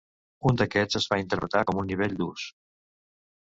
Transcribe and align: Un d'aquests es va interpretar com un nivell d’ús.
Un 0.51 0.55
d'aquests 0.61 0.99
es 1.01 1.05
va 1.11 1.21
interpretar 1.25 1.63
com 1.71 1.85
un 1.85 1.89
nivell 1.95 2.19
d’ús. 2.23 2.51